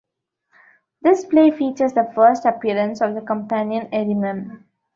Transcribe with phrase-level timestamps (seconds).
[1.03, 4.63] This play features the first appearance of the companion Erimem.